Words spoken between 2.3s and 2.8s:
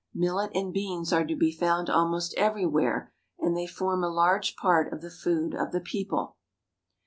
every